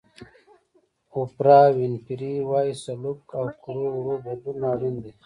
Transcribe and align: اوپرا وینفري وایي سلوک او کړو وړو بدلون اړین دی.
اوپرا 1.15 1.59
وینفري 1.77 2.33
وایي 2.49 2.73
سلوک 2.83 3.21
او 3.39 3.45
کړو 3.63 3.85
وړو 3.95 4.15
بدلون 4.25 4.59
اړین 4.71 4.95
دی. 5.03 5.11